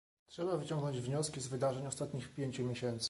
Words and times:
trzeba 0.27 0.57
wyciągnąć 0.57 0.99
wnioski 0.99 1.41
z 1.41 1.47
wydarzeń 1.47 1.87
ostatnich 1.87 2.33
pięciu 2.35 2.65
miesięcy 2.65 2.99